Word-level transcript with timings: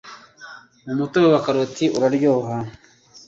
umutobe 0.91 1.27
wa 1.33 1.41
karoti 1.45 1.85
uraryoha 1.97 2.53